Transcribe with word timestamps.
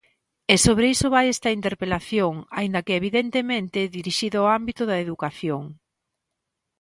E 0.53 0.55
sobre 0.65 0.85
iso 0.95 1.07
vai 1.15 1.25
esta 1.35 1.49
interpelación, 1.57 2.33
aínda 2.59 2.83
que 2.85 2.97
evidentemente 3.01 3.91
dirixida 3.97 4.37
ao 4.39 4.47
ámbito 4.59 4.83
da 4.89 4.97
educación. 5.05 5.63